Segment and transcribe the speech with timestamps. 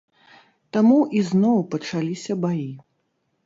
[0.77, 2.69] Таму ізноў пачаліся баі.